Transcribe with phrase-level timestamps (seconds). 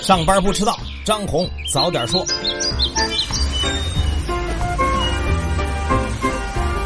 [0.00, 2.24] 上班不迟到，张红早点说。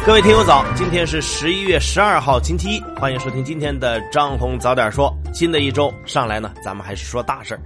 [0.04, 5.14] 各位听友早，今天是十一月十二号星期一，欢迎收听今天的张红早点说。
[5.32, 7.58] 新的一周上来呢，咱们还是说大事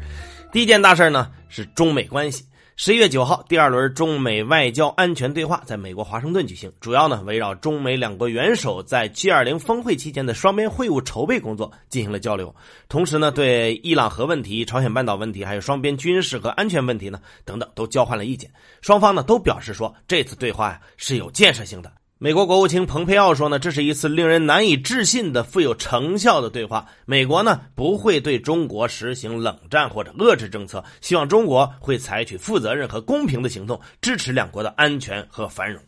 [0.52, 2.45] 第一件大事呢是中美关系。
[2.79, 12.54] 十一月九号，第二轮中美外交安全对话在美国华盛顿举行，主要呢围绕中美两国元首在 G 二零峰会期间的双边会晤筹备工作进行了交流，
[12.86, 18.51] 同时呢对伊朗核问题、朝鲜半岛问题，还有双边军事和安全问题呢等等都交换了意见。
[18.82, 21.90] 双方呢都表示说，这次对话呀是有建设性的。
[22.19, 26.87] 美国国务卿蓬佩奥说呢，这是一次令人难以置信的富有成效的对话。
[27.05, 35.83] 美国呢不会对中国实行冷战或者遏制政策，希望中国会采取负责任和公平的行动，支持两国的安全和繁荣。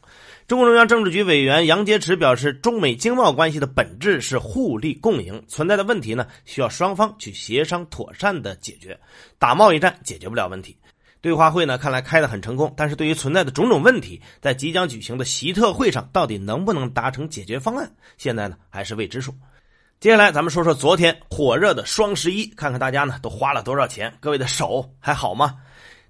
[0.46, 9.00] 中共中央政治局委员杨洁篪表示，中美经贸关系的本质是互利共赢，存在的问题呢需要双方去协商妥善的解决，
[9.38, 10.76] 打贸易战解决不了问题。
[11.20, 19.34] 对话会呢，看来开得很成功，但是对于存在的种种问题，在即将举行的习特会上，到底能不能达成解决方案，现在呢还是未知数。
[20.00, 25.56] 接下来咱们说说昨天火热的双十一，看看大家呢都花了多少钱，各位的手还好吗？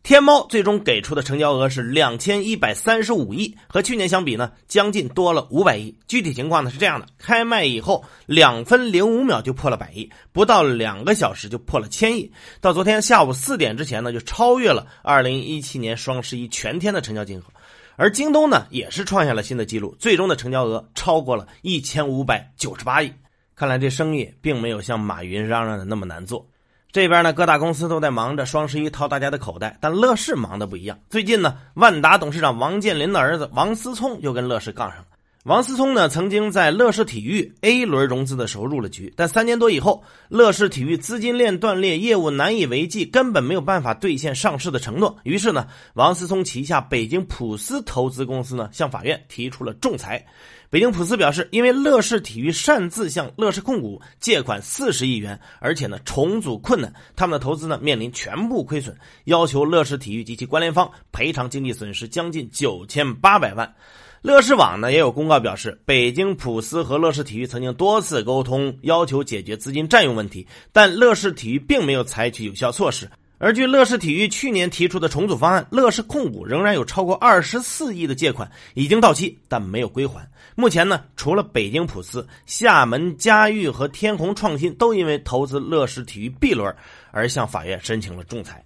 [0.08, 5.94] 天猫最终给出的成交额是两千一百三十五亿，和去年相比呢，将近多了五百亿。
[6.06, 12.32] 具体情况呢是这样的：开卖以后两分零五秒就破了百亿，不到两个小时就破了千亿。
[12.62, 17.42] 到昨天下午四点之前呢，就超越了二零一七年双十一全天的成交金额。
[17.96, 23.12] 而京东呢，也是创下了新的记录，最终的成交额超过了一千五百九十八亿。
[23.54, 26.48] 看来这生意并没有像马云嚷嚷的那么难做。
[26.90, 30.98] 这边呢，各大公司都在忙着双十一掏大家的口袋，但乐视忙的不一样。
[31.10, 35.04] 最近呢，万达董事长王健林的儿子王思聪又跟乐视杠上了。
[35.44, 45.16] 王思聪呢，曾经在乐视体育 A 轮融资的时候入了局，但三年多以后，乐视体育资金链断裂，业务难以为继，根本没有办法兑现上市的承诺。
[45.22, 50.22] 于是呢，王思聪旗下北京普斯投资公司呢，向法院提出了仲裁。
[50.70, 63.72] 北京普斯表示，因为乐视体育擅自向乐视控股借款四十亿元，而且呢重组困难，他们的投资呢面临全部亏损，要求乐视体育及其关联方赔偿经济损失将近九千八百万。
[64.20, 73.08] 乐视网呢也有公告表示，北京普斯和乐视体育曾经多次沟通，要求解决资金占用问题，但乐视体育并没有采取有效措施。
[73.40, 80.28] 而据乐视体育去年提出的重组方案，乐视控股仍然有超过二十四亿的借款已经到期，但没有归还。
[80.56, 86.74] 目前呢，除了北京普斯、厦门嘉裕和天虹创新都因为投资乐视体育 B 轮
[87.12, 88.64] 而向法院申请了仲裁。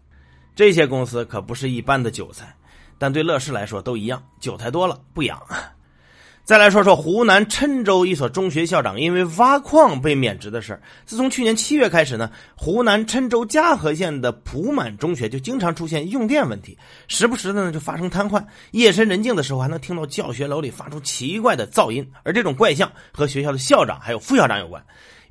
[0.56, 2.54] 这些公司可不是一般的韭菜，
[3.02, 5.36] 但对乐视来说都一样，韭菜多了不痒。
[6.44, 24.80] 再来说说湖南郴州一所中学校长因为挖矿被免职的事自从去年七月开始呢，湖南郴州嘉禾县的普满中学就经常出现用电问题，时不时的呢就发生瘫痪，夜深人静的时候还能听到教学楼里发出奇怪的噪音，而这种怪象和学校的校长还有副校长有关。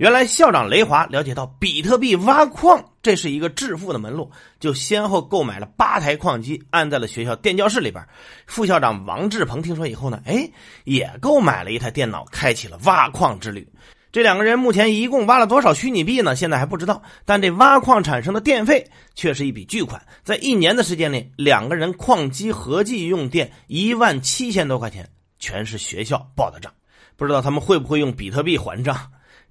[0.02, 8.04] 原来校长雷华了解到比特币挖矿这是一个致富的门路，就先后购买了八台矿机，安在了学校电教室里边。
[8.48, 10.50] 副校长王志鹏听说以后呢，哎，
[10.86, 13.68] 也购买了一台电脑，开启了挖矿之旅。
[14.12, 16.36] 这两个人目前一共挖了多少虚拟币呢？
[16.36, 20.02] 现在还不知道，但这挖矿产生的电费却是一笔巨款。
[20.24, 25.08] 在一年的时间里，两个人矿机合计用电一万七千多块钱，
[25.38, 26.74] 全是学校报的账。
[27.16, 28.98] 不知道他们会不会用比特币还账？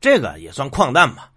[0.01, 1.31] 这个也算矿难吧。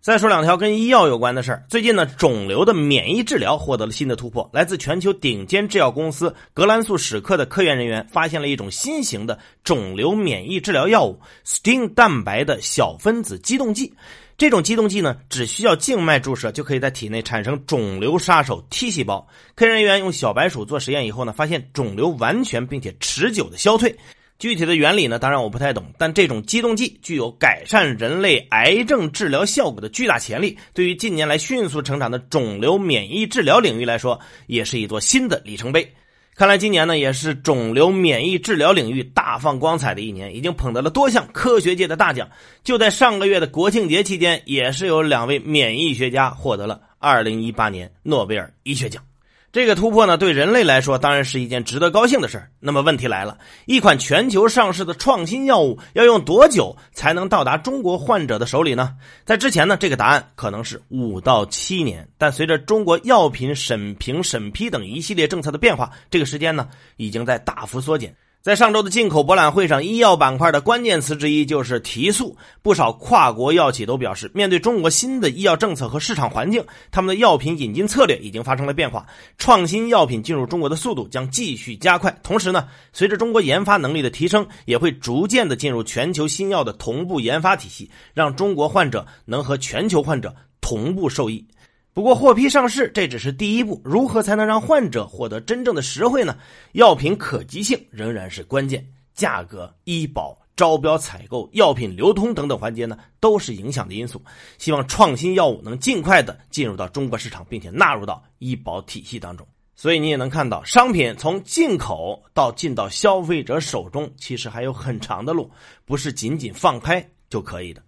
[0.00, 1.64] 再说两条跟医药有关的事儿。
[1.68, 4.50] 最近呢，肿瘤的免疫治疗获得了新的突破。
[4.52, 13.94] 来自全球顶尖制药公司格兰素史克的科研人员发现了一种新型的肿瘤免疫治疗药物 ——STING 蛋白的小分子激动剂。
[14.36, 19.24] 这种激动剂呢，只需要静脉注射，就可以在体内产生肿瘤杀手 T 细胞。
[19.54, 23.96] 科研人员用小白鼠做实验以后呢，发现肿瘤完全并且持久的消退。
[24.38, 35.92] 具体的原理呢，当然我不太懂，但这种激动剂具有改善人类癌症治疗效果的巨大潜力，对于近年来迅速成长的肿瘤免疫治疗领域来说，也是一座新的里程碑。
[36.34, 42.28] 看来今年呢，也是肿瘤免疫治疗领域大放光彩的一年，已经捧得了多项科学界的大奖。
[42.64, 49.04] 就在上个月的国庆节期间，也是有两位免疫学家获得了2018年诺贝尔医学奖。
[49.52, 58.94] 这个突破呢，对人类来说当然是一件值得高兴的事那么问题来了，一款全球上市的创新药物要用多久才能到达中国患者的手里呢？
[59.26, 68.16] 在之前呢，这个答案可能是五到七年，但随着中国药品审评、审批等一系列政策的变化，这个时间呢已经在大幅缩减。
[68.42, 72.36] 在上周的进口博览会上，医药板块的关键词之一就是提速。
[72.60, 79.06] 不少跨国药企都表示，面对中国新的医药政策和市场环境，他们的药品引进策略已经发生了变化，
[79.38, 82.18] 创新药品进入中国的速度将继续加快。
[82.24, 91.46] 同时呢，随着中国研发能力的提升，也会逐渐的进入全球新药的同步研发体系，让中国患者能和全球患者同步受益。
[91.94, 96.38] 不过获批上市这只是第一步，如何才能让患者获得真正的实惠呢？
[96.72, 104.22] 药品可及性仍然是关键，价格、医保、招标采购、药品流通等等环节呢，都是影响的因素。
[104.56, 109.46] 希望创新药物能尽快的进入到中国市场，并且纳入到医保体系当中。
[109.74, 115.50] 所以你也能看到，商品从进口到进到消费者手中，其实还有很长的路，
[115.84, 117.82] 不是仅仅放开就可以的。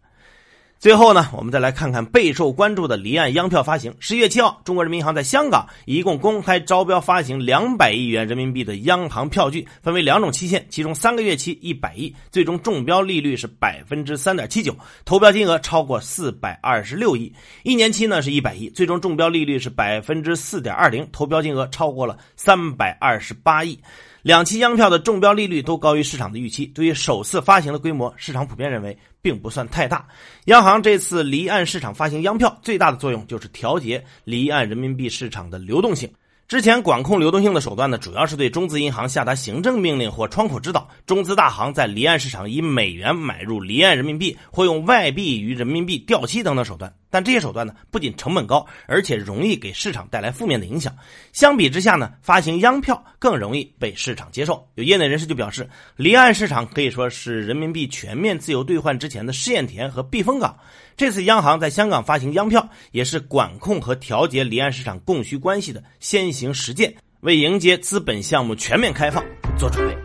[0.85, 3.95] 最后呢，我们再来看看备受关注的离岸央票发行。
[4.01, 14.77] 十一月七号，中国人民银行在香港一共公开招标发行两百亿元人民币的央行票据，分为两种期限，其中三个月期一百亿，最终中标利率是百分之三点七九，
[15.07, 17.33] 投标金额超过四百二十六亿；
[17.63, 23.81] 一年期呢是一百亿，最终中标利率是百分之四点二零，投标金额超过了三百二十八亿。
[24.25, 30.09] 两期央票的中标利率都高于市场的预期，对于首次发行的规模，市场普遍认为并不算太大。
[30.47, 36.11] 央行这次离岸市场发行央票，最大的作用就是调节离岸人民币市场的流动性。
[36.47, 46.93] 之前管控流动性的手段呢，主要是对中资银行下达行政命令或窗口指导，中资大行在离岸市场以美元买入离岸人民币，或用外币与人民币掉期等等手段。
[47.09, 50.95] 但这些手段呢，不仅成本高，而且容易给市场带来负面的影响。
[51.33, 54.69] 相比之下呢，发行央票更容易被市场接受。
[54.75, 55.67] 有业内人士就表示，
[55.97, 60.59] 离岸市场可以说是人民币全面自由兑换之前的试验田和避风港。
[60.97, 69.25] 这次央行在香港发行央票，也是管控和调节离岸市场供需关系的先行实践，为迎接资本项目全面开放
[69.57, 69.97] 做准备。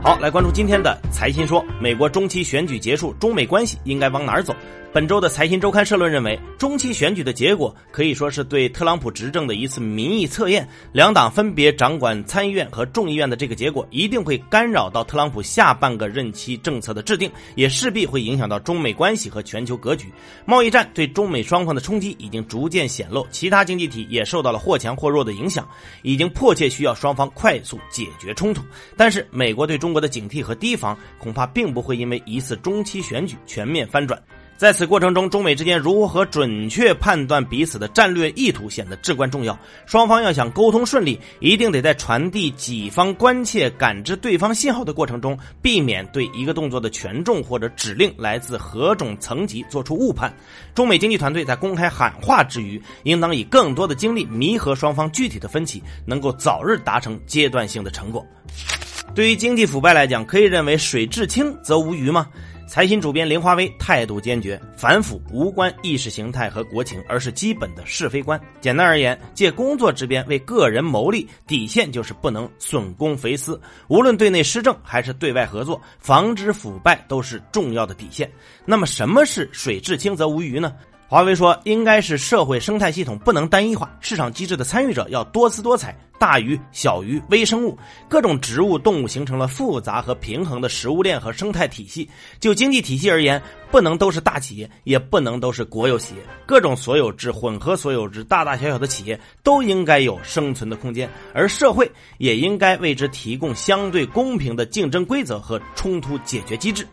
[0.00, 4.54] 好，来关注今天的财新说：美国中期选举结束，中美关系应该往哪儿走？
[4.90, 10.66] 本周的财新周刊社论认为，中期选举的结果可以说是对特朗普执政的一次民意测验。
[10.92, 20.10] 两党分别掌管参议院和众议院的这个结果，一定会干扰到特朗普下半个任期政策的制定，也势必会影响到中美关系和全球格局。
[20.46, 25.68] 贸易战对中美双方的冲击已经逐渐显露，其他经济体也受到了或强或弱的影响，
[26.00, 28.62] 已经迫切需要双方快速解决冲突。
[28.96, 34.18] 但是，美国对中国的警惕和提防，恐怕并不会因为一次中期选举全面翻转。
[34.58, 39.56] 在此过程中，中美之间如何准确判断彼此的战略意图显得至关重要。
[39.86, 50.36] 双方要想沟通顺利，一定得在传递己方关切、感知对方信号的过程中，避免对一个动作的权重或者指令来自何种层级做出误判。
[50.74, 58.26] 中美经济团队在公开喊话之余，应当以更多的精力弥合双方具体的分歧，能够早日达成阶段性的成果。
[59.14, 62.26] 对于经济腐败来讲，可以认为水至清则无鱼吗？
[62.68, 68.38] 财新主编林华威态度坚决，反腐无关意识形态和国情，而是基本的是非观。
[68.60, 73.58] 简单而言，借工作之便为个人谋利，底线就是不能损公肥私。
[73.88, 78.30] 无论对内施政还是对外合作，防止腐败都是重要的底线。
[78.66, 80.74] 那么，什么是水至清则无鱼呢？
[81.10, 87.78] 华为说，应该是社会生态系统不能单一化，市场机制的参与者要多姿多彩，大鱼、小鱼、微生物，
[88.10, 92.06] 各种植物、动物形成了复杂和平衡的食物链和生态体系。
[92.38, 106.86] 就经济体系而言，不能都是大企业，也不能都是国有企业，各种所有制、混合所有制、大大小小的企业都应该有生存的空间，而社会也应该为之提供相对公平的竞争规则和冲突解决机制。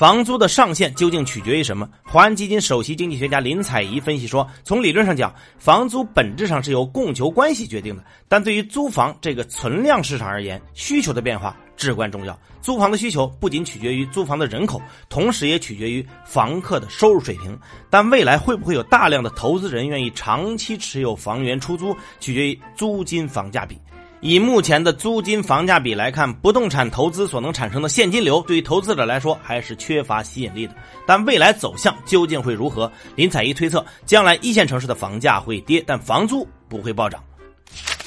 [0.00, 1.86] 房租的上限究竟取决于什么？
[2.02, 8.02] 华安基金首席经济学家林采宜分析说，从理论上讲，房租本质上是由供求关系决定的。
[8.26, 12.34] 但对于租房这个存量市场而言，需求的变化至关重要。
[12.62, 14.80] 租房的需求不仅取决于租房的人口，
[15.10, 17.54] 同时也取决于房客的收入水平。
[17.90, 23.78] 但未来会不会有大量的投资人愿意长期持有房源出租，取决于租金房价比。
[24.22, 30.74] 以目前的租金房价比来看，不动产投资所能产生的现金流，对于投资者来说还是缺乏吸引力的。
[31.06, 32.90] 但未来走向究竟会如何？
[33.16, 37.22] 林采宜推测，将来一线城市的房价会跌，但房租不会暴涨。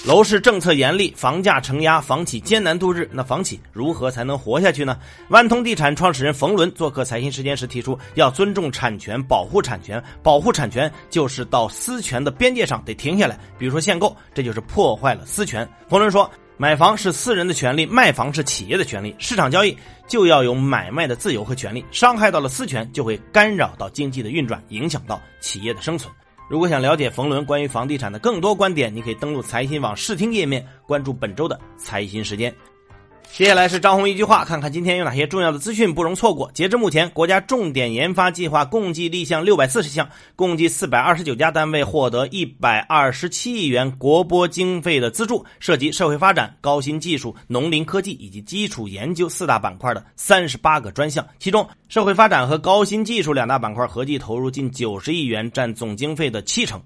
[0.06, 3.10] 楼市政策严厉，房价承压，房企艰难度日。
[3.14, 4.98] 那房企如何才能活下去呢？
[5.30, 10.04] 万通地产创始人冯仑做客财新时间时提出，要尊重产权，保护产权。
[10.22, 13.40] 保护产权就是到私权的边界上得停下来。
[13.58, 15.66] 比如说限购，这就是破坏了私权。
[15.88, 19.16] 冯仑说，买房是私人的权利，卖房是企业的权利。
[19.20, 19.74] 市场交易
[20.06, 26.14] 就要有买卖的自由和权利，伤害到了私权，就会干扰到经济的运转，影响到企业的生存。
[26.54, 32.54] 如果想了解冯仑关于房地产的更多观点，你可以登录财新网视听页面，关注本周的财新时间。
[33.32, 36.52] 接下来是张红一句话，看看今天有哪些重要的资讯不容错过。
[36.54, 56.80] 截至目前，国家重点研发计划共计立项六百四十项，共计四百二十九家单位获得一百二十七亿元国拨经费的资助，涉及社会发展、高新技术、农林科技以及基础研究四大板块的三十八个专项，其中社会发展和高新技术两大板块合计投入近九十亿元，占总经费的七成。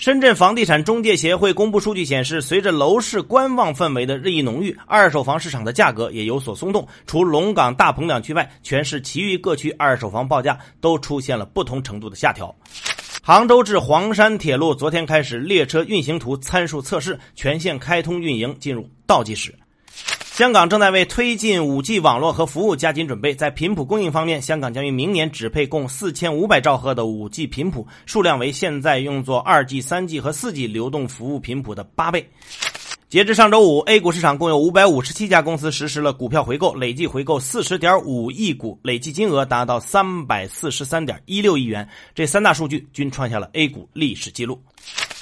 [0.00, 6.88] 深圳房地产中介协会公布数据显示，随着楼市观望氛围的日益浓郁，二手房市场的价格也有所松动。
[7.06, 12.54] 除龙岗大鹏两区外，全市其余各区二手房报价都出现了不同程度的下调。
[13.22, 19.54] 杭州至黄山铁路昨天开始列车运行图参数测试，全线开通运营进入倒计时。
[20.40, 23.34] 香港正在为推进 5G 网络和服务加紧准备。
[23.34, 32.26] 在频谱供应方面，香港将于明年只配共4500兆赫的 5G 频谱，数量为现在用作 2G、3G 和 4G 流动服务频谱的八倍。
[33.10, 41.86] 截至上周五，A 股市场共有557家公司实施了股票回购，累计回购40.5亿股，累计金额达到343.16亿元。
[42.14, 44.58] 这三大数据均创下了 A 股历史记录。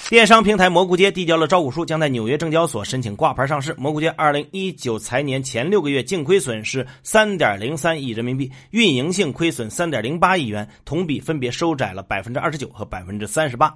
[0.09, 3.75] 电商平台蘑菇街递交了招股书，将在纽约证交所申请挂牌上市。
[3.77, 13.71] 蘑菇街二零一九财年前六个月净亏损是三点零三亿人民币，运营性亏损三点零八亿元，同比分别收窄了百分之二十九和百分之三十八。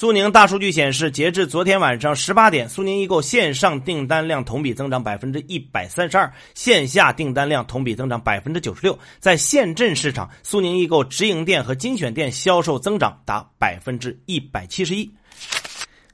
[0.00, 8.96] 苏宁大数据显示，截至昨天晚上十八点，苏宁易购线上订单量同比增长百分之一百三十二，线下订单量同比增长百分之九十六。
[9.18, 15.10] 在县镇市场，苏宁易购直营店和精选店销售增长达百分之一百七十一。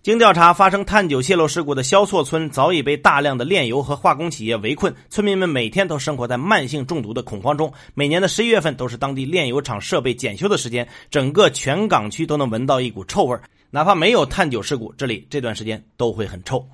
[0.02, 7.70] 经调查，发生碳九泄漏事故的萧厝村早已被大量的炼油和化工企业围困，村民们每天都生活在慢性中毒的恐慌中。
[7.92, 13.42] 每年的十一月份都是当地炼油厂设备检修的时间，整个全港区都能闻到一股臭味儿
[13.74, 16.64] 哪怕没有碳九事故，这里这段时间都会很臭。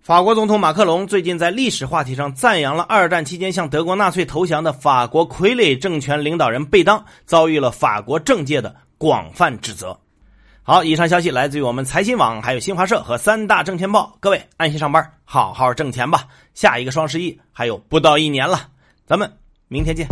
[0.00, 9.98] 法国总统马克龙最近在历史话题上赞扬了二战期间向德国纳粹投降的法国傀儡政权领导人贝当，遭遇了法国政界的广泛指责。
[10.62, 14.16] 好，以上消息来自于我们财新网，还有新华社和三大证券报。
[14.20, 16.28] 各位安心上班，好好挣钱吧。
[16.54, 18.68] 下一个双十一还有不到一年了，
[19.08, 19.28] 咱们
[19.66, 20.06] 明天见。